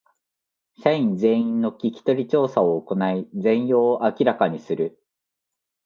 [0.81, 4.99] 社員全員の聞き取り調査を行い全容を明らかにする